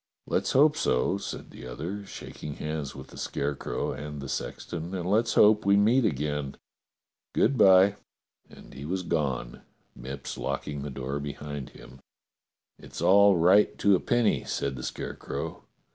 [0.25, 5.07] ""Let's hope so," said the other, shaking hands with the Scarecrow and the sexton, "and
[5.07, 6.57] let's hope we meet again.
[7.35, 7.97] Good bye."
[8.49, 9.61] And he was gone,
[9.95, 11.99] IViipps locking the door behind him."
[12.81, 15.65] It's all right to a penny," said the Scarecrow.